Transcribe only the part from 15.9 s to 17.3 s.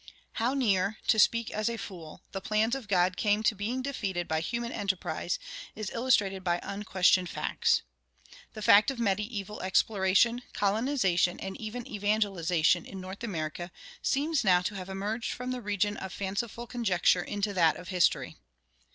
of fanciful conjecture